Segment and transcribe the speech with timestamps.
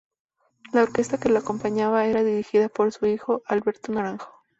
[0.73, 4.33] La orquesta que la acompañaba era dirigida por su hijo, Alberto Naranjo.